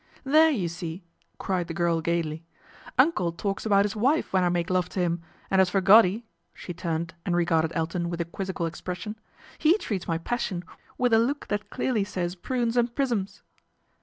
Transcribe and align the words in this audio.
'There, 0.35 0.49
you 0.49 0.67
see!" 0.67 1.03
cried 1.37 1.67
the 1.67 1.75
girl 1.75 2.01
gaily, 2.01 2.43
'* 2.71 2.97
Uncle 2.97 3.31
talks 3.31 3.67
about 3.67 3.85
his 3.85 3.95
wife 3.95 4.33
when 4.33 4.43
I 4.43 4.49
make 4.49 4.71
love 4.71 4.89
to 4.89 4.99
him, 4.99 5.21
and 5.51 5.61
as 5.61 5.69
for 5.69 5.79
Goddy," 5.79 6.25
she 6.55 6.73
turned 6.73 7.13
and 7.23 7.35
regarded 7.35 7.71
Elton 7.75 8.09
with 8.09 8.19
a 8.19 8.25
quizzical 8.25 8.65
expression," 8.65 9.15
he 9.69 9.77
treats 9.77 10.07
my 10.07 10.17
pas 10.17 10.41
sion 10.41 10.63
with 10.97 11.13
a 11.13 11.19
look 11.19 11.49
that 11.49 11.69
clearly 11.69 12.03
says 12.03 12.33
prunes 12.33 12.77
and 12.77 12.95
prisms." 12.95 13.43